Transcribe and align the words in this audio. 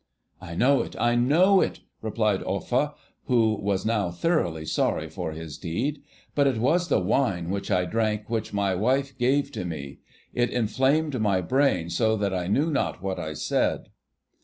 'I 0.41 0.55
know 0.55 0.81
it, 0.81 0.95
I 0.99 1.13
know 1.13 1.61
it,' 1.61 1.81
replied 2.01 2.41
Offa, 2.41 2.95
who 3.25 3.53
was 3.53 3.85
now 3.85 4.09
thoroughly 4.09 4.65
sorry 4.65 5.07
for 5.07 5.31
his 5.33 5.59
deed; 5.59 6.01
'but 6.33 6.47
it 6.47 6.57
was 6.57 6.87
the 6.87 6.97
wine 6.99 7.51
which 7.51 7.69
I 7.69 7.85
drank, 7.85 8.27
which 8.27 8.51
my 8.51 8.73
wife 8.73 9.15
gave 9.19 9.51
to 9.51 9.63
me. 9.63 9.99
It 10.33 10.49
inflamed 10.49 11.21
my 11.21 11.39
brain 11.41 11.91
so 11.91 12.17
that 12.17 12.33
I 12.33 12.47
knew 12.47 12.71
not 12.71 13.03
what 13.03 13.19
I 13.19 13.33
said. 13.33 13.89